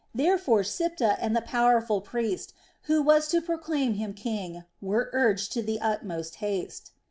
[0.15, 2.55] Therefore Siptah and the powerful priest
[2.85, 6.89] who was to proclaim him king were urged to the utmost haste.